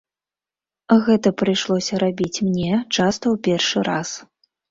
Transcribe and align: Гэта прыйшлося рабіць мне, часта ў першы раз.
Гэта 1.07 1.31
прыйшлося 1.41 1.99
рабіць 2.03 2.43
мне, 2.47 2.71
часта 2.95 3.25
ў 3.33 3.45
першы 3.49 3.79
раз. 3.91 4.09